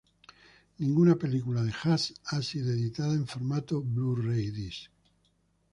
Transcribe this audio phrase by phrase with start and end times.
[0.79, 4.89] Ninguna película de Has ha sido editada en formato Blu-ray Disc.